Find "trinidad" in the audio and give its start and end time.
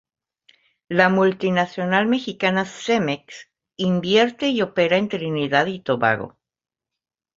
5.09-5.67